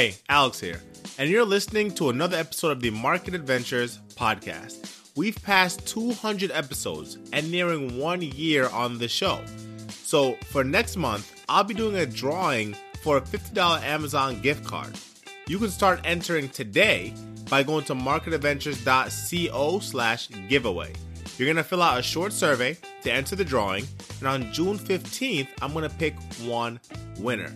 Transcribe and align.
Hey, 0.00 0.16
Alex 0.30 0.58
here, 0.58 0.80
and 1.18 1.28
you're 1.28 1.44
listening 1.44 1.92
to 1.96 2.08
another 2.08 2.38
episode 2.38 2.70
of 2.70 2.80
the 2.80 2.88
Market 2.88 3.34
Adventures 3.34 3.98
podcast. 4.14 5.10
We've 5.14 5.36
passed 5.42 5.86
200 5.88 6.50
episodes 6.52 7.18
and 7.34 7.50
nearing 7.50 7.98
one 7.98 8.22
year 8.22 8.70
on 8.70 8.96
the 8.96 9.08
show. 9.08 9.42
So, 9.90 10.38
for 10.46 10.64
next 10.64 10.96
month, 10.96 11.44
I'll 11.50 11.64
be 11.64 11.74
doing 11.74 11.96
a 11.96 12.06
drawing 12.06 12.74
for 13.02 13.18
a 13.18 13.20
$50 13.20 13.82
Amazon 13.82 14.40
gift 14.40 14.64
card. 14.64 14.98
You 15.46 15.58
can 15.58 15.68
start 15.68 16.00
entering 16.04 16.48
today 16.48 17.12
by 17.50 17.62
going 17.62 17.84
to 17.84 17.94
marketadventures.co 17.94 19.78
slash 19.80 20.30
giveaway. 20.48 20.94
You're 21.36 21.46
going 21.46 21.56
to 21.56 21.62
fill 21.62 21.82
out 21.82 22.00
a 22.00 22.02
short 22.02 22.32
survey 22.32 22.78
to 23.02 23.12
enter 23.12 23.36
the 23.36 23.44
drawing, 23.44 23.84
and 24.20 24.28
on 24.28 24.50
June 24.50 24.78
15th, 24.78 25.48
I'm 25.60 25.74
going 25.74 25.86
to 25.86 25.94
pick 25.94 26.14
one 26.46 26.80
winner. 27.18 27.52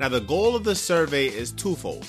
Now, 0.00 0.08
the 0.08 0.20
goal 0.20 0.56
of 0.56 0.64
the 0.64 0.74
survey 0.74 1.26
is 1.26 1.52
twofold. 1.52 2.06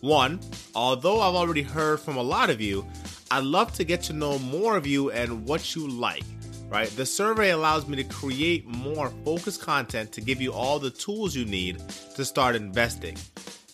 One, 0.00 0.38
although 0.74 1.20
I've 1.20 1.34
already 1.34 1.62
heard 1.62 2.00
from 2.00 2.16
a 2.16 2.22
lot 2.22 2.50
of 2.50 2.60
you, 2.60 2.84
I'd 3.30 3.44
love 3.44 3.72
to 3.74 3.84
get 3.84 4.02
to 4.04 4.12
know 4.12 4.38
more 4.38 4.76
of 4.76 4.86
you 4.86 5.10
and 5.10 5.46
what 5.46 5.74
you 5.74 5.88
like, 5.88 6.22
right? 6.68 6.88
The 6.90 7.06
survey 7.06 7.50
allows 7.50 7.88
me 7.88 7.96
to 7.96 8.04
create 8.04 8.66
more 8.66 9.10
focused 9.24 9.62
content 9.62 10.12
to 10.12 10.20
give 10.20 10.40
you 10.40 10.52
all 10.52 10.78
the 10.78 10.90
tools 10.90 11.34
you 11.34 11.44
need 11.44 11.82
to 12.14 12.24
start 12.24 12.54
investing. 12.54 13.16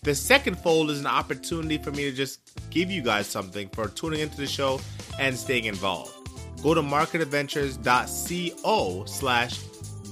The 0.02 0.14
second 0.14 0.58
fold 0.58 0.90
is 0.90 1.00
an 1.00 1.06
opportunity 1.06 1.76
for 1.78 1.90
me 1.90 2.04
to 2.04 2.12
just 2.12 2.40
give 2.70 2.90
you 2.90 3.02
guys 3.02 3.26
something 3.26 3.68
for 3.68 3.88
tuning 3.88 4.20
into 4.20 4.36
the 4.36 4.46
show 4.46 4.80
and 5.18 5.36
staying 5.36 5.66
involved. 5.66 6.14
Go 6.62 6.72
to 6.74 6.82
marketadventures.co 6.82 9.04
slash 9.04 9.60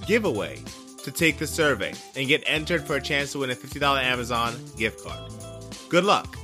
giveaway 0.07 0.59
to 1.05 1.11
take 1.11 1.39
the 1.39 1.47
survey 1.47 1.93
and 2.17 2.29
get 2.29 2.43
entered 2.47 2.87
for 2.87 2.97
a 2.97 3.01
chance 3.01 3.33
to 3.33 3.41
win 3.41 3.51
a 3.51 3.55
$50 3.55 4.03
Amazon 4.03 4.55
gift 4.77 5.05
card. 5.05 5.33
Good 5.89 6.05
luck. 6.05 6.37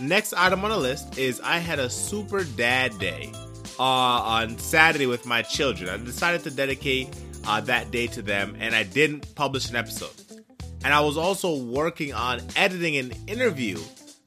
Next 0.00 0.32
item 0.34 0.64
on 0.64 0.70
the 0.70 0.76
list 0.76 1.18
is 1.18 1.40
I 1.40 1.58
had 1.58 1.78
a 1.78 1.90
super 1.90 2.44
dad 2.44 2.98
day 2.98 3.32
uh, 3.78 3.82
on 3.82 4.58
Saturday 4.58 5.06
with 5.06 5.26
my 5.26 5.42
children. 5.42 5.88
I 5.88 5.96
decided 5.96 6.42
to 6.44 6.50
dedicate 6.50 7.08
uh, 7.46 7.60
that 7.62 7.90
day 7.90 8.06
to 8.08 8.22
them 8.22 8.56
and 8.60 8.74
I 8.74 8.84
didn't 8.84 9.34
publish 9.34 9.70
an 9.70 9.76
episode. 9.76 10.12
And 10.84 10.94
I 10.94 11.00
was 11.00 11.16
also 11.16 11.56
working 11.56 12.14
on 12.14 12.40
editing 12.54 12.96
an 12.96 13.12
interview 13.26 13.78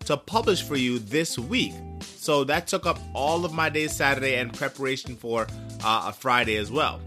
to 0.06 0.18
publish 0.18 0.64
for 0.64 0.76
you 0.76 1.00
this 1.00 1.40
week. 1.40 1.74
So 2.02 2.44
that 2.44 2.68
took 2.68 2.86
up 2.86 3.00
all 3.14 3.46
of 3.46 3.54
my 3.54 3.70
day 3.70 3.88
Saturday 3.88 4.36
and 4.36 4.54
preparation 4.54 5.16
for 5.16 5.48
uh, 5.84 6.06
a 6.08 6.14
Friday 6.14 6.58
as 6.58 6.70
well. 6.70 7.00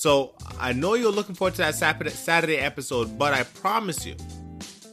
So 0.00 0.32
I 0.58 0.72
know 0.72 0.94
you're 0.94 1.12
looking 1.12 1.34
forward 1.34 1.56
to 1.56 1.58
that 1.58 1.74
Saturday 1.74 2.56
episode, 2.56 3.18
but 3.18 3.34
I 3.34 3.42
promise 3.42 4.06
you, 4.06 4.16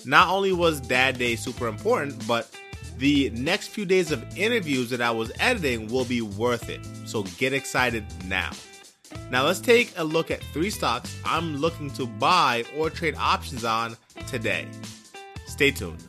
not 0.03 0.27
only 0.27 0.52
was 0.52 0.81
Dad 0.81 1.17
Day 1.17 1.38
super 1.38 1.69
important, 1.69 2.27
but 2.27 2.53
the 2.97 3.30
next 3.30 3.69
few 3.69 3.86
days 3.86 4.11
of 4.11 4.22
interviews 4.38 4.89
that 4.89 4.99
I 4.99 5.11
was 5.11 5.31
editing 5.39 5.88
will 5.88 6.03
be 6.03 6.22
worth 6.22 6.69
it. 6.69 6.86
So 7.05 7.23
get 7.38 7.53
excited 7.53 8.03
now. 8.25 8.52
Now 9.31 9.45
let's 9.45 9.61
take 9.61 9.94
a 9.95 10.03
look 10.03 10.30
at 10.30 10.44
three 10.52 10.69
stocks 10.69 11.16
I'm 11.23 11.55
looking 11.55 11.89
to 11.92 12.05
buy 12.05 12.66
or 12.75 12.89
trade 12.89 13.16
options 13.17 13.64
on 13.64 13.95
today. 14.27 14.67
Stay 15.45 15.71
tuned. 15.71 16.03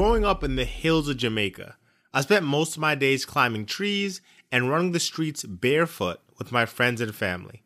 Growing 0.00 0.24
up 0.24 0.42
in 0.42 0.56
the 0.56 0.64
hills 0.64 1.10
of 1.10 1.18
Jamaica, 1.18 1.76
I 2.14 2.22
spent 2.22 2.46
most 2.46 2.74
of 2.74 2.80
my 2.80 2.94
days 2.94 3.26
climbing 3.26 3.66
trees 3.66 4.22
and 4.50 4.70
running 4.70 4.92
the 4.92 4.98
streets 4.98 5.44
barefoot 5.44 6.20
with 6.38 6.50
my 6.50 6.64
friends 6.64 7.02
and 7.02 7.14
family. 7.14 7.62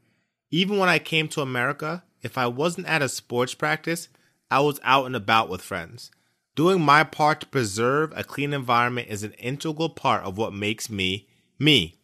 Even 0.50 0.78
when 0.78 0.88
I 0.88 0.98
came 0.98 1.28
to 1.28 1.42
America, 1.42 2.02
if 2.22 2.36
I 2.36 2.48
wasn't 2.48 2.88
at 2.88 3.02
a 3.02 3.08
sports 3.08 3.54
practice, 3.54 4.08
I 4.50 4.58
was 4.62 4.80
out 4.82 5.06
and 5.06 5.14
about 5.14 5.48
with 5.48 5.62
friends. 5.62 6.10
Doing 6.56 6.80
my 6.80 7.04
part 7.04 7.40
to 7.42 7.46
preserve 7.46 8.12
a 8.16 8.24
clean 8.24 8.52
environment 8.52 9.10
is 9.10 9.22
an 9.22 9.34
integral 9.34 9.90
part 9.90 10.24
of 10.24 10.36
what 10.36 10.52
makes 10.52 10.90
me 10.90 11.28
me. 11.60 11.94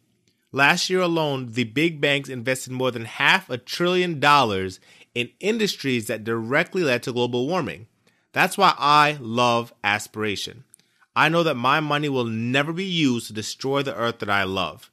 Last 0.53 0.89
year 0.89 1.01
alone, 1.01 1.47
the 1.51 1.65
big 1.65 1.99
banks 1.99 2.29
invested 2.29 2.71
more 2.71 2.91
than 2.91 3.03
half 3.03 3.49
a 3.49 3.57
trillion 3.57 4.21
dollars 4.21 4.79
in 5.13 5.31
industries 5.41 6.07
that 6.07 6.23
directly 6.23 6.85
led 6.85 7.03
to 7.03 7.11
global 7.11 7.49
warming. 7.49 7.87
That's 8.33 8.57
why 8.57 8.73
I 8.77 9.17
love 9.19 9.73
aspiration. 9.83 10.63
I 11.15 11.27
know 11.27 11.43
that 11.43 11.55
my 11.55 11.79
money 11.79 12.07
will 12.07 12.25
never 12.25 12.71
be 12.71 12.85
used 12.85 13.27
to 13.27 13.33
destroy 13.33 13.83
the 13.83 13.95
earth 13.95 14.19
that 14.19 14.29
I 14.29 14.43
love. 14.43 14.89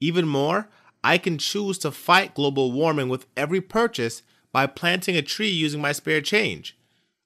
Even 0.00 0.28
more, 0.28 0.68
I 1.02 1.18
can 1.18 1.38
choose 1.38 1.78
to 1.78 1.90
fight 1.90 2.34
global 2.34 2.72
warming 2.72 3.08
with 3.08 3.26
every 3.36 3.60
purchase 3.60 4.22
by 4.52 4.66
planting 4.66 5.16
a 5.16 5.22
tree 5.22 5.48
using 5.48 5.80
my 5.80 5.92
spare 5.92 6.20
change. 6.20 6.76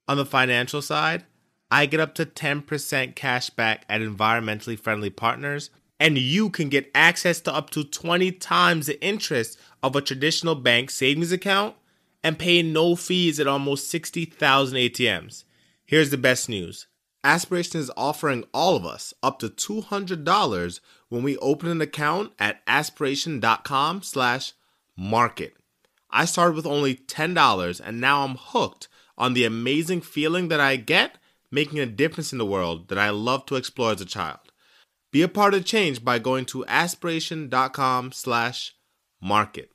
On 0.06 0.16
the 0.16 0.24
financial 0.24 0.80
side, 0.80 1.24
I 1.70 1.86
get 1.86 2.00
up 2.00 2.14
to 2.14 2.24
10% 2.24 3.14
cash 3.14 3.50
back 3.50 3.84
at 3.88 4.00
environmentally 4.00 4.78
friendly 4.78 5.10
partners, 5.10 5.70
and 6.00 6.16
you 6.16 6.48
can 6.48 6.68
get 6.68 6.90
access 6.94 7.40
to 7.40 7.54
up 7.54 7.70
to 7.70 7.84
20 7.84 8.32
times 8.32 8.86
the 8.86 9.02
interest 9.04 9.58
of 9.82 9.94
a 9.94 10.00
traditional 10.00 10.54
bank 10.54 10.90
savings 10.90 11.32
account 11.32 11.74
and 12.22 12.38
pay 12.38 12.62
no 12.62 12.96
fees 12.96 13.38
at 13.38 13.46
almost 13.46 13.88
60,000 13.88 14.76
ATMs. 14.76 15.44
Here's 15.88 16.10
the 16.10 16.18
best 16.18 16.50
news. 16.50 16.86
Aspiration 17.24 17.80
is 17.80 17.90
offering 17.96 18.44
all 18.52 18.76
of 18.76 18.84
us 18.84 19.14
up 19.22 19.38
to 19.38 19.48
$200 19.48 20.80
when 21.08 21.22
we 21.22 21.38
open 21.38 21.70
an 21.70 21.80
account 21.80 22.34
at 22.38 22.60
aspiration.com 22.66 24.02
slash 24.02 24.52
market. 24.98 25.54
I 26.10 26.26
started 26.26 26.56
with 26.56 26.66
only 26.66 26.94
$10 26.94 27.80
and 27.82 28.02
now 28.02 28.22
I'm 28.22 28.36
hooked 28.38 28.88
on 29.16 29.32
the 29.32 29.46
amazing 29.46 30.02
feeling 30.02 30.48
that 30.48 30.60
I 30.60 30.76
get 30.76 31.16
making 31.50 31.78
a 31.78 31.86
difference 31.86 32.32
in 32.32 32.38
the 32.38 32.44
world 32.44 32.88
that 32.88 32.98
I 32.98 33.08
love 33.08 33.46
to 33.46 33.56
explore 33.56 33.92
as 33.92 34.02
a 34.02 34.04
child. 34.04 34.40
Be 35.10 35.22
a 35.22 35.26
part 35.28 35.54
of 35.54 35.64
change 35.64 36.04
by 36.04 36.18
going 36.18 36.44
to 36.46 36.66
aspiration.com 36.66 38.12
slash 38.12 38.74
market. 39.22 39.70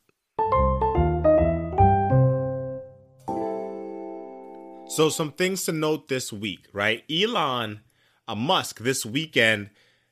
So, 4.95 5.09
some 5.09 5.31
things 5.31 5.65
to 5.65 5.71
note 5.71 6.07
this 6.07 6.31
week, 6.31 6.67
right? 6.71 7.03
Elon 7.09 7.79
uh, 8.27 8.35
Musk 8.35 8.77
this 8.81 9.03
weekend 9.03 9.71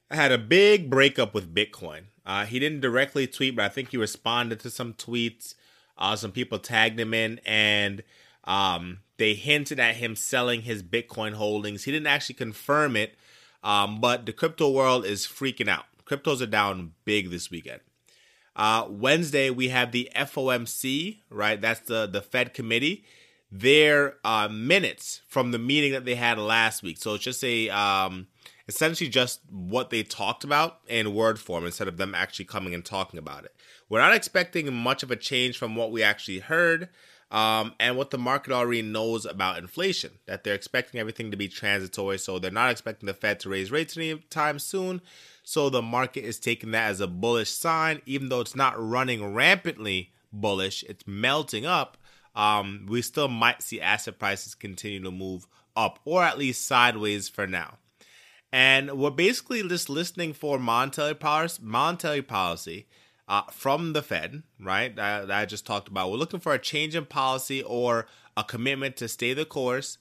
had 0.09 0.31
a 0.31 0.39
big 0.39 0.89
breakup 0.89 1.35
with 1.35 1.53
Bitcoin. 1.53 2.05
Uh, 2.25 2.47
he 2.47 2.57
didn't 2.57 2.79
directly 2.79 3.27
tweet, 3.27 3.55
but 3.55 3.63
I 3.63 3.69
think 3.69 3.89
he 3.89 3.97
responded 3.97 4.59
to 4.61 4.71
some 4.71 4.95
tweets. 4.95 5.53
Uh, 5.99 6.15
some 6.15 6.31
people 6.31 6.57
tagged 6.57 6.99
him 6.99 7.13
in, 7.13 7.39
and 7.45 8.01
um, 8.45 9.01
they 9.17 9.35
hinted 9.35 9.79
at 9.79 9.97
him 9.97 10.15
selling 10.15 10.63
his 10.63 10.81
Bitcoin 10.81 11.33
holdings. 11.33 11.83
He 11.83 11.91
didn't 11.91 12.07
actually 12.07 12.33
confirm 12.33 12.95
it, 12.95 13.13
um, 13.63 14.01
but 14.01 14.25
the 14.25 14.33
crypto 14.33 14.71
world 14.71 15.05
is 15.05 15.27
freaking 15.27 15.69
out. 15.69 15.85
Cryptos 16.07 16.41
are 16.41 16.47
down 16.47 16.93
big 17.05 17.29
this 17.29 17.51
weekend. 17.51 17.81
Uh, 18.55 18.87
Wednesday, 18.89 19.51
we 19.51 19.69
have 19.69 19.91
the 19.91 20.09
FOMC, 20.15 21.19
right? 21.29 21.61
That's 21.61 21.81
the, 21.81 22.07
the 22.07 22.23
Fed 22.23 22.55
committee 22.55 23.05
their 23.51 24.15
uh, 24.23 24.47
minutes 24.49 25.21
from 25.27 25.51
the 25.51 25.59
meeting 25.59 25.91
that 25.91 26.05
they 26.05 26.15
had 26.15 26.37
last 26.37 26.81
week. 26.81 26.97
So 26.97 27.15
it's 27.15 27.23
just 27.23 27.43
a 27.43 27.69
um, 27.69 28.27
essentially 28.67 29.09
just 29.09 29.41
what 29.49 29.89
they 29.89 30.03
talked 30.03 30.43
about 30.43 30.79
in 30.87 31.13
word 31.13 31.37
form 31.37 31.65
instead 31.65 31.89
of 31.89 31.97
them 31.97 32.15
actually 32.15 32.45
coming 32.45 32.73
and 32.73 32.85
talking 32.85 33.19
about 33.19 33.43
it. 33.43 33.53
We're 33.89 33.99
not 33.99 34.15
expecting 34.15 34.73
much 34.73 35.03
of 35.03 35.11
a 35.11 35.17
change 35.17 35.57
from 35.57 35.75
what 35.75 35.91
we 35.91 36.01
actually 36.01 36.39
heard. 36.39 36.89
Um, 37.29 37.75
and 37.79 37.95
what 37.95 38.11
the 38.11 38.17
market 38.17 38.51
already 38.51 38.81
knows 38.81 39.25
about 39.25 39.57
inflation, 39.57 40.19
that 40.25 40.43
they're 40.43 40.53
expecting 40.53 40.99
everything 40.99 41.31
to 41.31 41.37
be 41.37 41.47
transitory, 41.47 42.17
so 42.17 42.39
they're 42.39 42.51
not 42.51 42.71
expecting 42.71 43.07
the 43.07 43.13
Fed 43.13 43.39
to 43.39 43.49
raise 43.49 43.71
rates 43.71 43.95
anytime 43.95 44.59
soon. 44.59 44.99
So 45.41 45.69
the 45.69 45.81
market 45.81 46.25
is 46.25 46.39
taking 46.39 46.71
that 46.71 46.89
as 46.89 46.99
a 46.99 47.07
bullish 47.07 47.49
sign, 47.49 48.01
even 48.05 48.27
though 48.27 48.41
it's 48.41 48.53
not 48.53 48.75
running 48.77 49.33
rampantly 49.33 50.11
bullish, 50.33 50.83
it's 50.89 51.07
melting 51.07 51.65
up 51.65 51.95
um, 52.35 52.85
we 52.89 53.01
still 53.01 53.27
might 53.27 53.61
see 53.61 53.81
asset 53.81 54.19
prices 54.19 54.55
continue 54.55 55.01
to 55.03 55.11
move 55.11 55.47
up 55.75 55.99
or 56.05 56.23
at 56.23 56.37
least 56.37 56.65
sideways 56.65 57.29
for 57.29 57.47
now. 57.47 57.77
And 58.51 58.97
we're 58.97 59.11
basically 59.11 59.67
just 59.67 59.89
listening 59.89 60.33
for 60.33 60.59
monetary 60.59 61.15
policy, 61.15 61.61
monetary 61.63 62.21
policy 62.21 62.87
uh, 63.27 63.43
from 63.49 63.93
the 63.93 64.01
Fed, 64.01 64.43
right? 64.59 64.93
That, 64.95 65.27
that 65.27 65.39
I 65.39 65.45
just 65.45 65.65
talked 65.65 65.87
about. 65.87 66.11
We're 66.11 66.17
looking 66.17 66.41
for 66.41 66.53
a 66.53 66.59
change 66.59 66.95
in 66.95 67.05
policy 67.05 67.63
or 67.63 68.07
a 68.35 68.43
commitment 68.43 68.97
to 68.97 69.07
stay 69.07 69.33
the 69.33 69.45
course, 69.45 69.97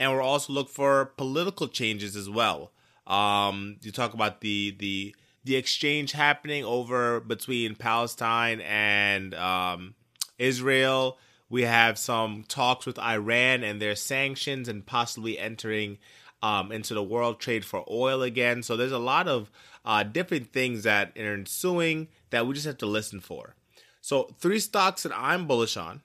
and 0.00 0.10
we're 0.10 0.22
also 0.22 0.52
looking 0.52 0.72
for 0.72 1.06
political 1.16 1.68
changes 1.68 2.16
as 2.16 2.28
well. 2.28 2.72
Um, 3.06 3.76
you 3.82 3.92
talk 3.92 4.14
about 4.14 4.40
the 4.40 4.74
the 4.78 5.14
the 5.44 5.56
exchange 5.56 6.12
happening 6.12 6.64
over 6.64 7.20
between 7.20 7.74
Palestine 7.74 8.60
and 8.60 9.34
um, 9.34 9.94
Israel. 10.38 11.18
We 11.52 11.64
have 11.64 11.98
some 11.98 12.46
talks 12.48 12.86
with 12.86 12.98
Iran 12.98 13.62
and 13.62 13.78
their 13.78 13.94
sanctions 13.94 14.70
and 14.70 14.86
possibly 14.86 15.38
entering 15.38 15.98
um, 16.42 16.72
into 16.72 16.94
the 16.94 17.02
world 17.02 17.40
trade 17.40 17.62
for 17.62 17.84
oil 17.90 18.22
again. 18.22 18.62
So 18.62 18.74
there's 18.74 18.90
a 18.90 18.98
lot 18.98 19.28
of 19.28 19.50
uh, 19.84 20.02
different 20.02 20.54
things 20.54 20.84
that 20.84 21.12
are 21.14 21.34
ensuing 21.34 22.08
that 22.30 22.46
we 22.46 22.54
just 22.54 22.64
have 22.64 22.78
to 22.78 22.86
listen 22.86 23.20
for. 23.20 23.54
So 24.00 24.34
three 24.40 24.60
stocks 24.60 25.02
that 25.02 25.12
I'm 25.14 25.46
bullish 25.46 25.76
on 25.76 26.00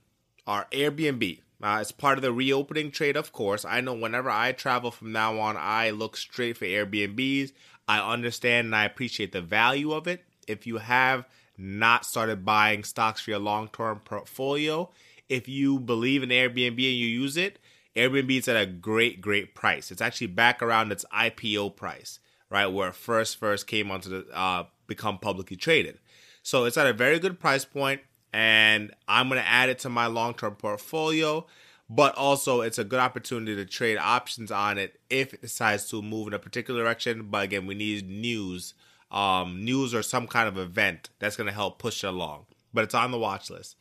are 0.45 0.67
Airbnb. 0.73 1.39
Uh, 1.63 1.77
it's 1.79 1.93
part 1.93 2.17
of 2.17 2.23
the 2.23 2.33
reopening 2.33 2.91
trade, 2.91 3.15
of 3.15 3.31
course. 3.31 3.63
I 3.63 3.79
know 3.79 3.93
whenever 3.93 4.29
I 4.29 4.51
travel 4.51 4.91
from 4.91 5.13
now 5.13 5.39
on, 5.39 5.55
I 5.57 5.91
look 5.91 6.17
straight 6.17 6.57
for 6.57 6.65
Airbnbs. 6.65 7.53
I 7.87 8.01
understand 8.01 8.65
and 8.65 8.75
I 8.75 8.83
appreciate 8.83 9.31
the 9.31 9.41
value 9.41 9.93
of 9.93 10.09
it. 10.09 10.25
If 10.45 10.67
you 10.67 10.79
have 10.79 11.23
not 11.57 12.05
started 12.05 12.43
buying 12.43 12.83
stocks 12.83 13.21
for 13.21 13.29
your 13.29 13.39
long 13.39 13.69
term 13.69 14.01
portfolio, 14.03 14.89
if 15.29 15.47
you 15.47 15.79
believe 15.79 16.23
in 16.23 16.29
Airbnb 16.29 16.67
and 16.67 16.79
you 16.79 16.87
use 17.07 17.37
it, 17.37 17.59
Airbnb 17.95 18.37
is 18.37 18.47
at 18.47 18.55
a 18.55 18.65
great, 18.65 19.21
great 19.21 19.55
price. 19.55 19.91
It's 19.91 20.01
actually 20.01 20.27
back 20.27 20.61
around 20.61 20.91
its 20.91 21.05
IPO 21.13 21.75
price, 21.75 22.19
right, 22.49 22.67
where 22.67 22.89
it 22.89 22.95
first 22.95 23.37
first 23.37 23.67
came 23.67 23.89
onto 23.89 24.09
the 24.09 24.37
uh, 24.37 24.65
become 24.85 25.17
publicly 25.17 25.57
traded. 25.57 25.99
So 26.43 26.65
it's 26.65 26.77
at 26.77 26.87
a 26.87 26.93
very 26.93 27.19
good 27.19 27.39
price 27.39 27.65
point, 27.65 28.01
and 28.31 28.93
I'm 29.07 29.29
going 29.29 29.41
to 29.41 29.47
add 29.47 29.69
it 29.69 29.79
to 29.79 29.89
my 29.89 30.05
long 30.07 30.33
term 30.33 30.55
portfolio. 30.55 31.45
But 31.89 32.15
also, 32.15 32.61
it's 32.61 32.77
a 32.77 32.83
good 32.83 32.99
opportunity 32.99 33.55
to 33.55 33.65
trade 33.65 33.97
options 33.97 34.51
on 34.51 34.77
it 34.77 34.99
if 35.09 35.33
it 35.33 35.41
decides 35.41 35.89
to 35.89 36.01
move 36.01 36.27
in 36.27 36.33
a 36.33 36.39
particular 36.39 36.83
direction. 36.83 37.29
But 37.29 37.45
again, 37.45 37.65
we 37.65 37.75
need 37.75 38.09
news, 38.09 38.73
um, 39.09 39.63
news 39.63 39.93
or 39.93 40.03
some 40.03 40.27
kind 40.27 40.49
of 40.49 40.57
event 40.57 41.09
that's 41.19 41.37
going 41.37 41.47
to 41.47 41.53
help 41.53 41.79
push 41.79 42.03
it 42.03 42.07
along. 42.07 42.45
But 42.73 42.83
it's 42.83 42.93
on 42.93 43.11
the 43.11 43.17
watch 43.17 43.49
list. 43.49 43.77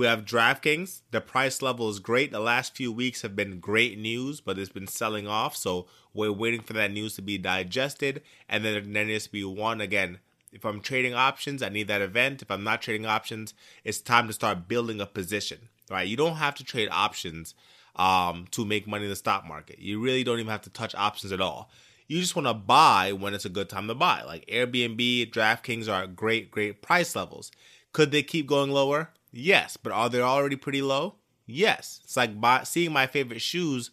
We 0.00 0.06
have 0.06 0.24
DraftKings. 0.24 1.02
The 1.10 1.20
price 1.20 1.60
level 1.60 1.90
is 1.90 1.98
great. 1.98 2.32
The 2.32 2.40
last 2.40 2.74
few 2.74 2.90
weeks 2.90 3.20
have 3.20 3.36
been 3.36 3.60
great 3.60 3.98
news, 3.98 4.40
but 4.40 4.58
it's 4.58 4.72
been 4.72 4.86
selling 4.86 5.28
off. 5.28 5.54
So 5.54 5.88
we're 6.14 6.32
waiting 6.32 6.62
for 6.62 6.72
that 6.72 6.90
news 6.90 7.16
to 7.16 7.22
be 7.22 7.36
digested. 7.36 8.22
And 8.48 8.64
then 8.64 8.94
there 8.94 9.04
needs 9.04 9.24
to 9.24 9.32
be 9.32 9.44
one 9.44 9.82
again. 9.82 10.20
If 10.54 10.64
I'm 10.64 10.80
trading 10.80 11.12
options, 11.12 11.62
I 11.62 11.68
need 11.68 11.86
that 11.88 12.00
event. 12.00 12.40
If 12.40 12.50
I'm 12.50 12.64
not 12.64 12.80
trading 12.80 13.04
options, 13.04 13.52
it's 13.84 14.00
time 14.00 14.26
to 14.28 14.32
start 14.32 14.68
building 14.68 15.02
a 15.02 15.06
position. 15.06 15.68
Right? 15.90 16.08
You 16.08 16.16
don't 16.16 16.36
have 16.36 16.54
to 16.54 16.64
trade 16.64 16.88
options 16.90 17.54
um, 17.94 18.46
to 18.52 18.64
make 18.64 18.86
money 18.86 19.04
in 19.04 19.10
the 19.10 19.16
stock 19.16 19.46
market. 19.46 19.80
You 19.80 20.00
really 20.00 20.24
don't 20.24 20.38
even 20.38 20.50
have 20.50 20.62
to 20.62 20.70
touch 20.70 20.94
options 20.94 21.30
at 21.30 21.42
all. 21.42 21.70
You 22.06 22.22
just 22.22 22.34
want 22.34 22.48
to 22.48 22.54
buy 22.54 23.12
when 23.12 23.34
it's 23.34 23.44
a 23.44 23.50
good 23.50 23.68
time 23.68 23.86
to 23.88 23.94
buy. 23.94 24.22
Like 24.22 24.46
Airbnb, 24.46 25.30
DraftKings 25.30 25.92
are 25.92 26.06
great, 26.06 26.50
great 26.50 26.80
price 26.80 27.14
levels. 27.14 27.52
Could 27.92 28.12
they 28.12 28.22
keep 28.22 28.46
going 28.46 28.70
lower? 28.70 29.10
Yes, 29.32 29.76
but 29.76 29.92
are 29.92 30.08
they 30.08 30.20
already 30.20 30.56
pretty 30.56 30.82
low? 30.82 31.14
Yes. 31.46 32.00
It's 32.04 32.16
like 32.16 32.40
buy, 32.40 32.62
seeing 32.64 32.92
my 32.92 33.06
favorite 33.06 33.42
shoes 33.42 33.90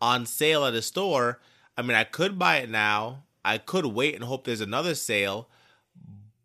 on 0.00 0.26
sale 0.26 0.64
at 0.64 0.74
a 0.74 0.82
store. 0.82 1.40
I 1.76 1.82
mean, 1.82 1.96
I 1.96 2.04
could 2.04 2.38
buy 2.38 2.58
it 2.58 2.70
now. 2.70 3.24
I 3.44 3.58
could 3.58 3.86
wait 3.86 4.14
and 4.14 4.24
hope 4.24 4.44
there's 4.44 4.60
another 4.60 4.94
sale, 4.94 5.48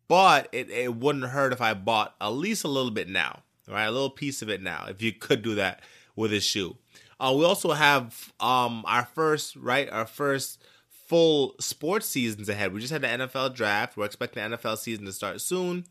but 0.07 0.47
it, 0.51 0.69
it 0.69 0.95
wouldn't 0.95 1.25
hurt 1.25 1.51
if 1.51 1.62
I 1.62 1.74
bought 1.74 2.15
at 2.21 2.30
least 2.30 2.63
a 2.63 2.69
little 2.69 2.92
bit 2.92 3.09
now, 3.09 3.44
right? 3.68 3.86
A 3.86 3.92
little 3.92 4.09
piece 4.09 4.42
of 4.42 4.50
it 4.50 4.62
now, 4.62 4.86
if 4.88 5.01
you 5.01 5.12
could 5.12 5.42
do 5.42 5.56
that 5.56 5.81
with 6.15 6.31
a 6.31 6.39
shoe. 6.39 6.77
Uh, 7.19 7.33
we 7.38 7.44
also 7.44 7.71
have 7.71 8.33
um, 8.39 8.83
our 8.88 9.06
first, 9.06 9.56
right, 9.57 9.89
our 9.89 10.06
first 10.06 10.63
full 11.07 11.56
sports 11.59 12.07
seasons 12.07 12.50
ahead. 12.50 12.74
We 12.74 12.80
just 12.80 12.94
had 12.94 13.01
the 13.01 13.07
NFL 13.07 13.56
draft. 13.56 13.97
We're 13.97 14.06
expecting 14.06 14.50
the 14.50 14.57
NFL 14.57 14.77
season 14.77 15.06
to 15.06 15.13
start 15.13 15.42
soon. 15.42 15.86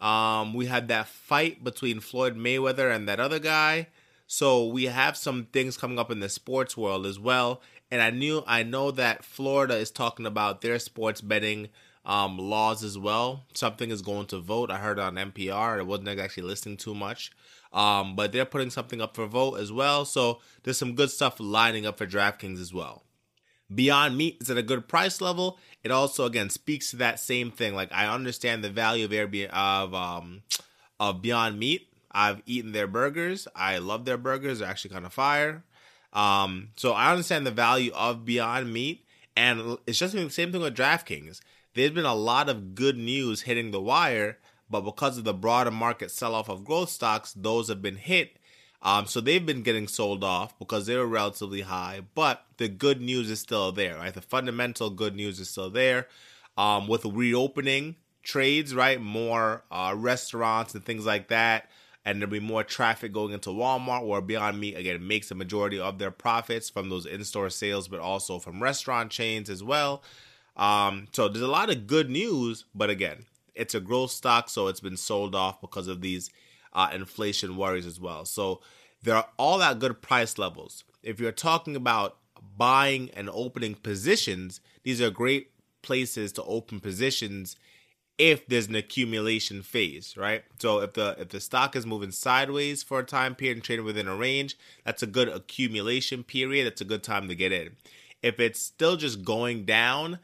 Um, 0.00 0.54
we 0.54 0.66
had 0.66 0.88
that 0.88 1.08
fight 1.08 1.64
between 1.64 2.00
Floyd 2.00 2.36
Mayweather 2.36 2.94
and 2.94 3.08
that 3.08 3.20
other 3.20 3.38
guy. 3.38 3.88
So 4.26 4.66
we 4.66 4.84
have 4.84 5.16
some 5.16 5.46
things 5.52 5.76
coming 5.76 5.98
up 5.98 6.10
in 6.10 6.20
the 6.20 6.28
sports 6.28 6.76
world 6.76 7.06
as 7.06 7.18
well. 7.18 7.62
And 7.90 8.02
I 8.02 8.10
knew 8.10 8.44
I 8.46 8.62
know 8.62 8.90
that 8.90 9.24
Florida 9.24 9.76
is 9.76 9.90
talking 9.90 10.26
about 10.26 10.60
their 10.60 10.78
sports 10.78 11.20
betting 11.20 11.68
um, 12.04 12.38
laws 12.38 12.84
as 12.84 12.98
well. 12.98 13.44
Something 13.54 13.90
is 13.90 14.02
going 14.02 14.26
to 14.26 14.38
vote. 14.38 14.70
I 14.70 14.78
heard 14.78 14.98
on 14.98 15.14
NPR. 15.14 15.78
I 15.78 15.82
wasn't 15.82 16.08
actually 16.20 16.44
listening 16.44 16.76
too 16.76 16.94
much. 16.94 17.32
Um, 17.72 18.16
but 18.16 18.32
they're 18.32 18.44
putting 18.44 18.70
something 18.70 19.00
up 19.00 19.14
for 19.14 19.26
vote 19.26 19.56
as 19.56 19.72
well. 19.72 20.04
So 20.04 20.40
there's 20.62 20.78
some 20.78 20.94
good 20.94 21.10
stuff 21.10 21.36
lining 21.38 21.86
up 21.86 21.98
for 21.98 22.06
DraftKings 22.06 22.60
as 22.60 22.72
well. 22.72 23.02
Beyond 23.74 24.16
Meat 24.16 24.38
is 24.40 24.50
at 24.50 24.56
a 24.56 24.62
good 24.62 24.88
price 24.88 25.20
level. 25.20 25.58
It 25.84 25.90
also 25.90 26.24
again 26.24 26.50
speaks 26.50 26.90
to 26.90 26.96
that 26.96 27.20
same 27.20 27.50
thing. 27.50 27.74
Like 27.74 27.92
I 27.92 28.06
understand 28.06 28.64
the 28.64 28.70
value 28.70 29.04
of 29.04 29.10
Airbnb 29.10 29.50
of 29.50 29.94
um 29.94 30.42
of 30.98 31.22
Beyond 31.22 31.58
Meat. 31.58 31.88
I've 32.10 32.42
eaten 32.46 32.72
their 32.72 32.86
burgers. 32.86 33.46
I 33.54 33.78
love 33.78 34.04
their 34.04 34.16
burgers. 34.16 34.58
They're 34.58 34.68
actually 34.68 34.90
kind 34.90 35.06
of 35.06 35.12
fire. 35.12 35.64
Um, 36.12 36.70
so 36.76 36.92
I 36.92 37.10
understand 37.10 37.46
the 37.46 37.50
value 37.50 37.92
of 37.94 38.24
Beyond 38.24 38.72
Meat, 38.72 39.04
and 39.36 39.76
it's 39.86 39.98
just 39.98 40.14
the 40.14 40.30
same 40.30 40.50
thing 40.50 40.62
with 40.62 40.74
DraftKings. 40.74 41.40
There's 41.74 41.90
been 41.90 42.06
a 42.06 42.14
lot 42.14 42.48
of 42.48 42.74
good 42.74 42.96
news 42.96 43.42
hitting 43.42 43.70
the 43.70 43.80
wire, 43.80 44.38
but 44.70 44.80
because 44.80 45.18
of 45.18 45.24
the 45.24 45.34
broader 45.34 45.70
market 45.70 46.10
sell 46.10 46.34
off 46.34 46.48
of 46.48 46.64
growth 46.64 46.88
stocks, 46.88 47.34
those 47.34 47.68
have 47.68 47.82
been 47.82 47.96
hit 47.96 48.37
um, 48.82 49.06
so 49.06 49.20
they've 49.20 49.44
been 49.44 49.62
getting 49.62 49.88
sold 49.88 50.22
off 50.22 50.58
because 50.58 50.86
they 50.86 50.96
were 50.96 51.06
relatively 51.06 51.62
high, 51.62 52.02
but 52.14 52.44
the 52.58 52.68
good 52.68 53.00
news 53.00 53.30
is 53.30 53.40
still 53.40 53.72
there, 53.72 53.96
right? 53.96 54.14
The 54.14 54.20
fundamental 54.20 54.90
good 54.90 55.14
news 55.14 55.40
is 55.40 55.50
still 55.50 55.70
there. 55.70 56.06
Um, 56.56 56.88
with 56.88 57.04
reopening 57.04 57.94
trades, 58.24 58.74
right? 58.74 59.00
More 59.00 59.62
uh, 59.70 59.94
restaurants 59.96 60.74
and 60.74 60.84
things 60.84 61.06
like 61.06 61.28
that, 61.28 61.70
and 62.04 62.20
there'll 62.20 62.32
be 62.32 62.40
more 62.40 62.64
traffic 62.64 63.12
going 63.12 63.32
into 63.32 63.50
Walmart, 63.50 64.04
where 64.04 64.20
Beyond 64.20 64.58
Meat 64.58 64.76
again 64.76 65.06
makes 65.06 65.28
the 65.28 65.36
majority 65.36 65.78
of 65.78 66.00
their 66.00 66.10
profits 66.10 66.68
from 66.68 66.88
those 66.88 67.06
in-store 67.06 67.50
sales, 67.50 67.86
but 67.86 68.00
also 68.00 68.40
from 68.40 68.60
restaurant 68.60 69.12
chains 69.12 69.48
as 69.48 69.62
well. 69.62 70.02
Um, 70.56 71.06
so 71.12 71.28
there's 71.28 71.44
a 71.44 71.48
lot 71.48 71.70
of 71.70 71.86
good 71.86 72.10
news, 72.10 72.64
but 72.74 72.90
again, 72.90 73.26
it's 73.54 73.76
a 73.76 73.80
growth 73.80 74.10
stock, 74.10 74.48
so 74.48 74.66
it's 74.66 74.80
been 74.80 74.96
sold 74.96 75.36
off 75.36 75.60
because 75.60 75.86
of 75.86 76.00
these 76.00 76.28
uh, 76.78 76.90
inflation 76.94 77.56
worries 77.56 77.86
as 77.86 77.98
well. 77.98 78.24
So 78.24 78.60
there 79.02 79.16
are 79.16 79.26
all 79.36 79.58
that 79.58 79.80
good 79.80 80.00
price 80.00 80.38
levels. 80.38 80.84
If 81.02 81.18
you're 81.18 81.32
talking 81.32 81.74
about 81.74 82.18
buying 82.56 83.10
and 83.14 83.28
opening 83.32 83.74
positions, 83.74 84.60
these 84.84 85.00
are 85.00 85.10
great 85.10 85.50
places 85.82 86.32
to 86.32 86.44
open 86.44 86.78
positions 86.78 87.56
if 88.16 88.46
there's 88.46 88.68
an 88.68 88.76
accumulation 88.76 89.62
phase, 89.62 90.16
right? 90.16 90.44
So 90.60 90.80
if 90.80 90.92
the 90.92 91.16
if 91.18 91.30
the 91.30 91.40
stock 91.40 91.74
is 91.74 91.86
moving 91.86 92.12
sideways 92.12 92.84
for 92.84 93.00
a 93.00 93.04
time 93.04 93.34
period 93.34 93.56
and 93.56 93.64
trading 93.64 93.84
within 93.84 94.08
a 94.08 94.16
range, 94.16 94.56
that's 94.84 95.02
a 95.02 95.06
good 95.06 95.28
accumulation 95.28 96.22
period. 96.22 96.66
That's 96.66 96.80
a 96.80 96.84
good 96.84 97.02
time 97.02 97.26
to 97.28 97.34
get 97.34 97.52
in. 97.52 97.76
If 98.22 98.38
it's 98.38 98.60
still 98.60 98.96
just 98.96 99.24
going 99.24 99.64
down, 99.64 100.20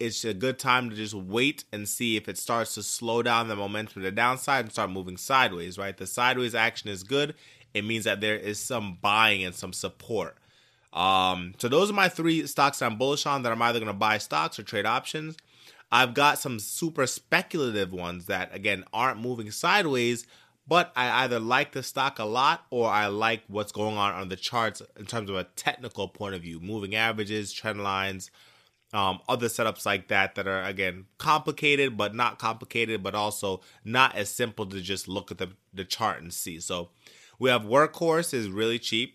it's 0.00 0.24
a 0.24 0.34
good 0.34 0.58
time 0.58 0.90
to 0.90 0.96
just 0.96 1.14
wait 1.14 1.64
and 1.72 1.88
see 1.88 2.16
if 2.16 2.28
it 2.28 2.38
starts 2.38 2.74
to 2.74 2.82
slow 2.82 3.22
down 3.22 3.48
the 3.48 3.56
momentum 3.56 3.94
to 3.94 4.00
the 4.00 4.12
downside 4.12 4.64
and 4.64 4.72
start 4.72 4.90
moving 4.90 5.16
sideways, 5.16 5.76
right? 5.76 5.96
The 5.96 6.06
sideways 6.06 6.54
action 6.54 6.88
is 6.88 7.02
good. 7.02 7.34
It 7.74 7.84
means 7.84 8.04
that 8.04 8.20
there 8.20 8.36
is 8.36 8.60
some 8.60 8.98
buying 9.00 9.44
and 9.44 9.54
some 9.54 9.72
support. 9.72 10.36
Um, 10.92 11.54
so 11.58 11.68
those 11.68 11.90
are 11.90 11.94
my 11.94 12.08
three 12.08 12.46
stocks 12.46 12.80
I'm 12.80 12.96
bullish 12.96 13.26
on 13.26 13.42
that 13.42 13.52
I'm 13.52 13.60
either 13.60 13.80
going 13.80 13.92
to 13.92 13.92
buy 13.92 14.18
stocks 14.18 14.58
or 14.58 14.62
trade 14.62 14.86
options. 14.86 15.36
I've 15.90 16.14
got 16.14 16.38
some 16.38 16.58
super 16.60 17.06
speculative 17.06 17.92
ones 17.92 18.26
that 18.26 18.54
again 18.54 18.84
aren't 18.92 19.20
moving 19.20 19.50
sideways, 19.50 20.26
but 20.66 20.92
I 20.94 21.24
either 21.24 21.40
like 21.40 21.72
the 21.72 21.82
stock 21.82 22.18
a 22.18 22.24
lot 22.24 22.66
or 22.70 22.88
I 22.88 23.06
like 23.06 23.42
what's 23.48 23.72
going 23.72 23.96
on 23.96 24.12
on 24.12 24.28
the 24.28 24.36
charts 24.36 24.82
in 24.98 25.06
terms 25.06 25.30
of 25.30 25.36
a 25.36 25.44
technical 25.44 26.08
point 26.08 26.34
of 26.34 26.42
view, 26.42 26.60
moving 26.60 26.94
averages, 26.94 27.52
trend 27.52 27.82
lines, 27.82 28.30
um, 28.92 29.20
other 29.28 29.48
setups 29.48 29.84
like 29.84 30.08
that 30.08 30.34
that 30.34 30.46
are 30.46 30.62
again 30.62 31.06
complicated 31.18 31.96
but 31.96 32.14
not 32.14 32.38
complicated 32.38 33.02
but 33.02 33.14
also 33.14 33.60
not 33.84 34.14
as 34.16 34.30
simple 34.30 34.64
to 34.66 34.80
just 34.80 35.08
look 35.08 35.30
at 35.30 35.38
the, 35.38 35.50
the 35.74 35.84
chart 35.84 36.22
and 36.22 36.32
see. 36.32 36.58
So 36.60 36.90
we 37.38 37.50
have 37.50 37.62
Workhorse 37.62 38.32
is 38.32 38.48
really 38.48 38.78
cheap. 38.78 39.14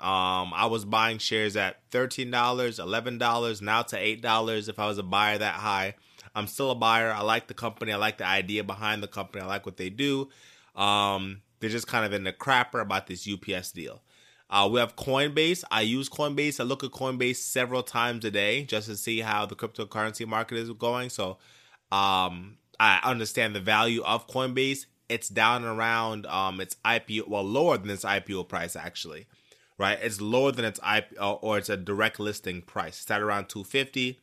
Um, 0.00 0.52
i 0.54 0.66
was 0.66 0.84
buying 0.84 1.18
shares 1.18 1.56
at 1.56 1.88
$13 1.90 2.28
$11 2.28 3.62
now 3.62 3.82
to 3.82 3.96
$8 3.96 4.68
if 4.68 4.78
i 4.78 4.86
was 4.86 4.98
a 4.98 5.02
buyer 5.02 5.38
that 5.38 5.54
high. 5.54 5.94
I'm 6.34 6.48
still 6.48 6.70
a 6.72 6.74
buyer. 6.74 7.12
I 7.12 7.20
like 7.20 7.46
the 7.46 7.54
company. 7.54 7.92
I 7.92 7.96
like 7.96 8.18
the 8.18 8.26
idea 8.26 8.64
behind 8.64 9.02
the 9.02 9.08
company. 9.08 9.44
I 9.44 9.46
like 9.46 9.64
what 9.64 9.76
they 9.76 9.88
do. 9.88 10.30
Um, 10.74 11.42
they're 11.60 11.70
just 11.70 11.86
kind 11.86 12.04
of 12.04 12.12
in 12.12 12.24
the 12.24 12.32
crapper 12.32 12.82
about 12.82 13.06
this 13.06 13.28
UPS 13.28 13.70
deal 13.70 14.02
uh, 14.54 14.68
we 14.68 14.78
have 14.78 14.94
Coinbase. 14.94 15.64
I 15.72 15.80
use 15.80 16.08
Coinbase. 16.08 16.60
I 16.60 16.62
look 16.62 16.84
at 16.84 16.92
Coinbase 16.92 17.36
several 17.36 17.82
times 17.82 18.24
a 18.24 18.30
day 18.30 18.62
just 18.62 18.86
to 18.86 18.96
see 18.96 19.18
how 19.18 19.46
the 19.46 19.56
cryptocurrency 19.56 20.24
market 20.28 20.58
is 20.58 20.70
going. 20.70 21.10
So 21.10 21.38
um, 21.90 22.58
I 22.78 23.00
understand 23.02 23.56
the 23.56 23.60
value 23.60 24.04
of 24.04 24.28
Coinbase. 24.28 24.86
It's 25.08 25.28
down 25.28 25.64
around 25.64 26.26
um, 26.26 26.60
its 26.60 26.76
IPO, 26.84 27.26
well, 27.26 27.42
lower 27.42 27.78
than 27.78 27.90
its 27.90 28.04
IPO 28.04 28.46
price 28.48 28.76
actually, 28.76 29.26
right? 29.76 29.98
It's 30.00 30.20
lower 30.20 30.52
than 30.52 30.64
its 30.64 30.78
IPO, 30.78 31.40
or 31.42 31.58
it's 31.58 31.68
a 31.68 31.76
direct 31.76 32.20
listing 32.20 32.62
price. 32.62 33.02
It's 33.02 33.10
at 33.10 33.22
around 33.22 33.48
250. 33.48 34.20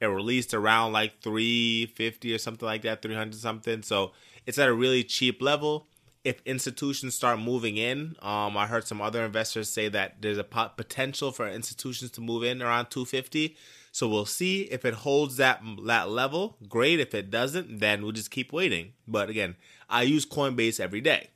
It 0.00 0.06
released 0.06 0.54
around 0.54 0.94
like 0.94 1.20
350 1.20 2.34
or 2.34 2.38
something 2.38 2.66
like 2.66 2.80
that, 2.82 3.02
300 3.02 3.34
something. 3.34 3.82
So 3.82 4.12
it's 4.46 4.58
at 4.58 4.70
a 4.70 4.74
really 4.74 5.04
cheap 5.04 5.42
level 5.42 5.86
if 6.26 6.42
institutions 6.44 7.14
start 7.14 7.38
moving 7.38 7.76
in. 7.76 8.16
Um, 8.20 8.56
I 8.56 8.66
heard 8.66 8.84
some 8.84 9.00
other 9.00 9.24
investors 9.24 9.70
say 9.70 9.88
that 9.90 10.20
there's 10.20 10.38
a 10.38 10.42
potential 10.42 11.30
for 11.30 11.46
institutions 11.46 12.10
to 12.12 12.20
move 12.20 12.42
in 12.42 12.60
around 12.60 12.86
250. 12.90 13.56
So 13.92 14.08
we'll 14.08 14.26
see 14.26 14.62
if 14.62 14.84
it 14.84 14.92
holds 14.92 15.36
that 15.36 15.62
that 15.84 16.10
level. 16.10 16.56
Great. 16.68 16.98
If 16.98 17.14
it 17.14 17.30
doesn't, 17.30 17.78
then 17.78 18.02
we'll 18.02 18.10
just 18.10 18.32
keep 18.32 18.52
waiting. 18.52 18.94
But 19.06 19.30
again, 19.30 19.54
I 19.88 20.02
use 20.02 20.26
Coinbase 20.26 20.80
every 20.80 21.00
day, 21.00 21.30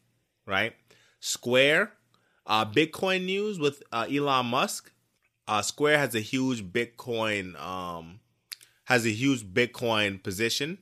right? 0.44 0.74
Square, 1.20 1.92
uh, 2.44 2.64
Bitcoin 2.64 3.24
news 3.24 3.60
with 3.60 3.84
uh, 3.92 4.06
Elon 4.12 4.46
Musk. 4.46 4.90
Uh, 5.46 5.62
Square 5.62 5.98
has 5.98 6.16
a 6.16 6.20
huge 6.20 6.64
Bitcoin 6.64 7.58
um, 7.62 8.18
has 8.86 9.06
a 9.06 9.10
huge 9.10 9.46
Bitcoin 9.46 10.20
position. 10.20 10.78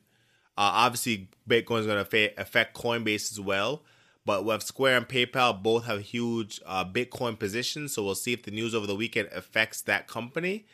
Uh, 0.56 0.72
obviously, 0.86 1.28
Bitcoin 1.46 1.80
is 1.80 1.86
going 1.86 2.02
to 2.02 2.40
affect 2.40 2.74
Coinbase 2.74 3.30
as 3.32 3.38
well. 3.38 3.82
But 4.28 4.44
with 4.44 4.62
Square 4.62 4.98
and 4.98 5.08
PayPal, 5.08 5.62
both 5.62 5.86
have 5.86 6.02
huge 6.02 6.60
uh, 6.66 6.84
Bitcoin 6.84 7.38
positions. 7.38 7.94
So 7.94 8.02
we'll 8.02 8.14
see 8.14 8.34
if 8.34 8.42
the 8.42 8.50
news 8.50 8.74
over 8.74 8.86
the 8.86 8.94
weekend 8.94 9.30
affects 9.32 9.80
that 9.80 10.06
company. 10.06 10.66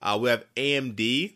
Uh, 0.00 0.18
we 0.18 0.30
have 0.30 0.46
AMD. 0.56 1.34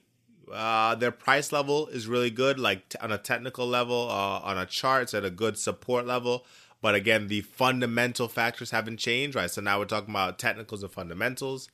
Uh, 0.50 0.94
their 0.94 1.10
price 1.10 1.52
level 1.52 1.87
is 1.88 2.06
really 2.06 2.30
good, 2.30 2.58
like 2.58 2.88
t- 2.88 2.98
on 3.02 3.12
a 3.12 3.18
technical 3.18 3.66
level, 3.66 4.08
uh, 4.08 4.38
on 4.38 4.56
a 4.56 4.64
chart, 4.64 5.02
it's 5.02 5.12
at 5.12 5.26
a 5.26 5.30
good 5.30 5.58
support 5.58 6.06
level. 6.06 6.46
But 6.80 6.94
again, 6.94 7.28
the 7.28 7.42
fundamental 7.42 8.28
factors 8.28 8.70
haven't 8.70 8.96
changed, 8.96 9.37
right? 9.37 9.50
So 9.50 9.60
now 9.60 9.78
we're 9.78 9.84
talking 9.84 10.08
about 10.08 10.38
technicals 10.38 10.82
and 10.82 10.90
fundamentals. 10.90 11.68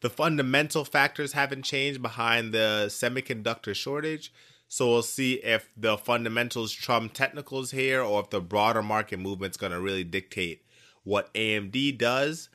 The 0.00 0.10
fundamental 0.10 0.84
factors 0.84 1.32
haven't 1.32 1.62
changed 1.62 2.00
behind 2.00 2.54
the 2.54 2.84
semiconductor 2.86 3.74
shortage. 3.74 4.32
So 4.72 4.88
we'll 4.88 5.02
see 5.02 5.34
if 5.34 5.68
the 5.76 5.98
fundamentals 5.98 6.70
trump 6.70 7.12
technicals 7.12 7.72
here 7.72 8.00
or 8.00 8.20
if 8.20 8.30
the 8.30 8.40
broader 8.40 8.82
market 8.82 9.18
movement's 9.18 9.56
going 9.56 9.72
to 9.72 9.80
really 9.80 10.04
dictate 10.04 10.64
what 11.02 11.34
AMD 11.34 11.98
does. 11.98 12.50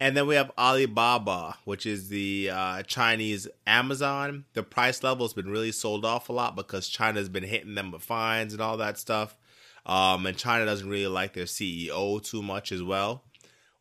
And 0.00 0.16
then 0.16 0.26
we 0.26 0.36
have 0.36 0.50
Alibaba, 0.56 1.58
which 1.66 1.84
is 1.84 2.08
the 2.08 2.48
uh, 2.50 2.82
Chinese 2.84 3.46
Amazon. 3.66 4.46
The 4.54 4.62
price 4.62 5.02
level 5.02 5.26
has 5.26 5.34
been 5.34 5.50
really 5.50 5.70
sold 5.70 6.06
off 6.06 6.30
a 6.30 6.32
lot 6.32 6.56
because 6.56 6.88
China's 6.88 7.28
been 7.28 7.44
hitting 7.44 7.74
them 7.74 7.90
with 7.90 8.00
fines 8.00 8.54
and 8.54 8.62
all 8.62 8.78
that 8.78 8.96
stuff. 8.96 9.36
Um, 9.84 10.24
and 10.24 10.38
China 10.38 10.64
doesn't 10.64 10.88
really 10.88 11.08
like 11.08 11.34
their 11.34 11.44
CEO 11.44 12.24
too 12.24 12.42
much 12.42 12.72
as 12.72 12.82
well. 12.82 13.24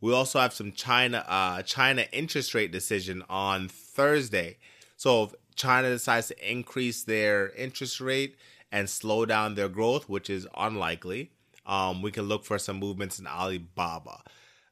We 0.01 0.13
also 0.13 0.41
have 0.41 0.51
some 0.51 0.73
China 0.73 1.23
uh, 1.29 1.61
China 1.61 2.05
interest 2.11 2.53
rate 2.53 2.73
decision 2.73 3.23
on 3.29 3.69
Thursday. 3.69 4.57
So 4.97 5.23
if 5.23 5.33
China 5.59 5.89
decides 5.89 6.27
to 6.27 6.51
increase 6.51 7.03
their 7.03 7.49
interest 7.49 7.99
rate 7.99 8.37
and 8.71 8.89
slow 8.89 9.25
down 9.25 9.55
their 9.55 9.67
growth, 9.67 10.07
which 10.07 10.29
is 10.29 10.47
unlikely, 10.57 11.31
um, 11.65 12.01
we 12.01 12.11
can 12.11 12.23
look 12.23 12.45
for 12.45 12.57
some 12.57 12.77
movements 12.77 13.19
in 13.19 13.27
Alibaba. 13.27 14.23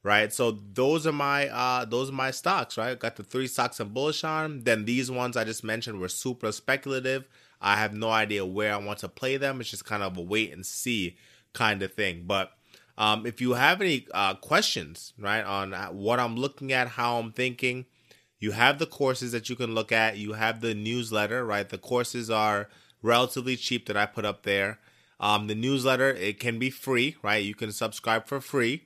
Right, 0.04 0.32
so 0.32 0.52
those 0.52 1.06
are 1.06 1.12
my 1.12 1.50
uh, 1.50 1.84
those 1.84 2.10
are 2.10 2.14
my 2.14 2.32
stocks. 2.32 2.78
Right, 2.78 2.98
got 2.98 3.18
the 3.18 3.24
three 3.24 3.48
stocks 3.48 3.82
I'm 3.82 3.90
bullish 3.90 4.24
on. 4.24 4.64
Then 4.64 4.86
these 4.86 5.12
ones 5.12 5.36
I 5.36 5.44
just 5.44 5.66
mentioned 5.66 6.00
were 6.00 6.08
super 6.08 6.54
speculative. 6.54 7.28
I 7.60 7.76
have 7.76 7.94
no 7.94 8.10
idea 8.10 8.46
where 8.46 8.74
I 8.74 8.78
want 8.78 9.00
to 9.00 9.10
play 9.10 9.36
them. 9.36 9.60
It's 9.60 9.72
just 9.72 9.84
kind 9.84 10.04
of 10.04 10.16
a 10.16 10.22
wait 10.22 10.54
and 10.54 10.66
see 10.66 11.18
kind 11.52 11.82
of 11.84 11.94
thing. 11.94 12.24
But 12.26 12.54
um, 12.98 13.26
if 13.26 13.42
you 13.42 13.54
have 13.54 13.82
any 13.82 14.08
uh, 14.14 14.36
questions, 14.36 15.14
right, 15.20 15.44
on 15.44 15.74
what 15.98 16.22
I'm 16.22 16.38
looking 16.38 16.72
at, 16.72 16.88
how 16.88 17.18
I'm 17.20 17.34
thinking, 17.34 17.86
you 18.40 18.52
have 18.52 18.80
the 18.80 18.86
courses 18.86 19.32
that 19.32 19.50
you 19.50 19.56
can 19.56 19.74
look 19.74 19.92
at. 19.92 20.18
You 20.18 20.34
have 20.34 20.62
the 20.62 20.74
newsletter, 20.74 21.46
right? 21.46 21.68
The 21.68 21.78
courses 21.78 22.30
are 22.30 22.70
relatively 23.02 23.56
cheap 23.56 23.88
that 23.88 23.98
I 23.98 24.06
put 24.06 24.26
up 24.26 24.44
there. 24.44 24.80
Um, 25.20 25.48
the 25.48 25.56
newsletter, 25.56 26.10
it 26.10 26.40
can 26.40 26.60
be 26.60 26.70
free, 26.70 27.16
right? 27.24 27.44
You 27.44 27.56
can 27.56 27.72
subscribe 27.72 28.28
for 28.28 28.40
free. 28.40 28.84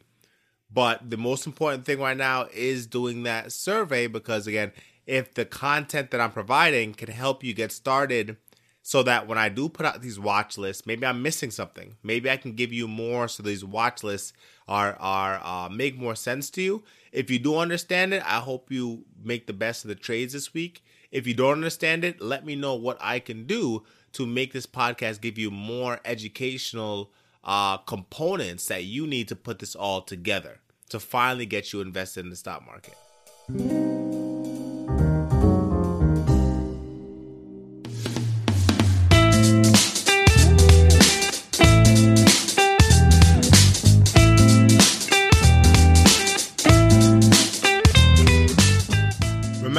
But 0.73 1.09
the 1.09 1.17
most 1.17 1.45
important 1.45 1.85
thing 1.85 1.99
right 1.99 2.15
now 2.15 2.47
is 2.53 2.87
doing 2.87 3.23
that 3.23 3.51
survey 3.51 4.07
because, 4.07 4.47
again, 4.47 4.71
if 5.05 5.33
the 5.33 5.43
content 5.43 6.11
that 6.11 6.21
I'm 6.21 6.31
providing 6.31 6.93
can 6.93 7.09
help 7.09 7.43
you 7.43 7.53
get 7.53 7.73
started 7.73 8.37
so 8.83 9.03
that 9.03 9.27
when 9.27 9.37
I 9.37 9.49
do 9.49 9.69
put 9.69 9.85
out 9.85 10.01
these 10.01 10.19
watch 10.19 10.57
lists, 10.57 10.85
maybe 10.85 11.05
I'm 11.05 11.21
missing 11.21 11.51
something. 11.51 11.97
Maybe 12.03 12.29
I 12.29 12.37
can 12.37 12.53
give 12.53 12.73
you 12.73 12.87
more 12.87 13.27
so 13.27 13.43
these 13.43 13.63
watch 13.63 14.03
lists 14.03 14.33
are 14.67 14.95
are 14.99 15.39
uh, 15.43 15.69
make 15.69 15.97
more 15.97 16.15
sense 16.15 16.49
to 16.51 16.61
you. 16.61 16.83
If 17.11 17.29
you 17.29 17.39
do 17.39 17.57
understand 17.57 18.13
it, 18.13 18.23
I 18.25 18.39
hope 18.39 18.71
you 18.71 19.05
make 19.23 19.47
the 19.47 19.53
best 19.53 19.83
of 19.83 19.89
the 19.89 19.95
trades 19.95 20.33
this 20.33 20.53
week. 20.53 20.83
If 21.11 21.27
you 21.27 21.33
don't 21.33 21.53
understand 21.53 22.03
it, 22.03 22.21
let 22.21 22.45
me 22.45 22.55
know 22.55 22.75
what 22.75 22.97
I 23.01 23.19
can 23.19 23.45
do 23.45 23.83
to 24.13 24.25
make 24.25 24.53
this 24.53 24.65
podcast 24.65 25.21
give 25.21 25.37
you 25.37 25.51
more 25.51 25.99
educational 26.05 27.11
uh, 27.43 27.77
components 27.77 28.67
that 28.67 28.83
you 28.83 29.07
need 29.07 29.27
to 29.27 29.35
put 29.35 29.59
this 29.59 29.75
all 29.75 30.01
together 30.01 30.59
to 30.89 30.99
finally 30.99 31.45
get 31.45 31.73
you 31.73 31.81
invested 31.81 32.23
in 32.23 32.29
the 32.29 32.35
stock 32.35 32.65
market. 32.65 33.90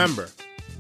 Remember, 0.03 0.29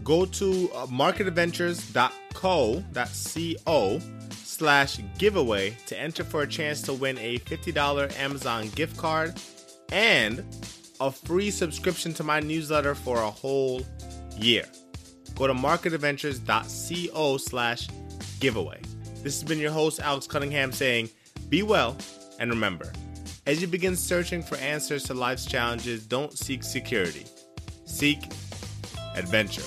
go 0.03 0.25
to 0.25 0.69
uh, 0.75 0.87
marketadventures.co, 0.87 2.85
that's 2.91 3.13
C-O, 3.13 4.01
slash 4.31 4.99
giveaway 5.17 5.77
to 5.87 5.97
enter 5.97 6.25
for 6.25 6.43
a 6.43 6.47
chance 6.49 6.83
to 6.83 6.93
win 6.93 7.17
a 7.19 7.39
$50 7.39 8.19
Amazon 8.19 8.69
gift 8.71 8.97
card 8.97 9.41
and 9.93 10.45
a 11.01 11.13
free 11.13 11.53
subscription 11.53 12.13
to 12.15 12.25
my 12.25 12.41
newsletter 12.41 12.97
for 12.97 13.19
a 13.19 13.31
whole 13.31 13.83
year. 14.37 14.65
Go 15.37 15.47
to 15.47 15.55
marketadventures.co 15.55 17.37
slash 17.37 17.89
giveaway. 18.41 18.81
This 19.23 19.41
has 19.41 19.45
been 19.49 19.61
your 19.61 19.71
host, 19.71 20.01
Alex 20.01 20.27
Cunningham, 20.27 20.73
saying, 20.73 21.09
Be 21.49 21.63
well, 21.63 21.97
and 22.41 22.51
remember, 22.51 22.93
as 23.47 23.63
you 23.63 23.69
begin 23.69 23.95
searching 23.95 24.43
for 24.43 24.57
answers 24.57 25.05
to 25.05 25.15
life's 25.15 25.47
challenges, 25.47 26.05
don't 26.05 26.37
seek 26.37 26.65
security. 26.65 27.25
Seek 27.85 28.29
adventure. 29.17 29.63